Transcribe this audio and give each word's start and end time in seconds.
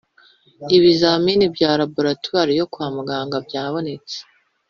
Ibizamini 0.77 1.45
bya 1.55 1.71
Laboratwari 1.79 2.51
yo 2.59 2.65
kwa 2.73 2.87
muganga 2.95 3.37
byabonetse 3.47 4.17